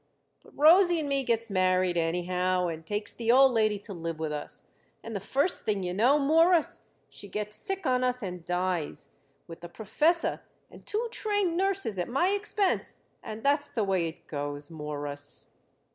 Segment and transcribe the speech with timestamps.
[0.43, 4.31] But Rosie and me gets married, anyhow, and takes the old lady to live with
[4.31, 4.65] us,
[5.03, 9.09] and the first thing you know, Mawruss, she gets sick on us and dies,
[9.45, 10.41] with a professor
[10.71, 15.49] and two trained nurses at my expense, and that's the way it goes, Mawruss."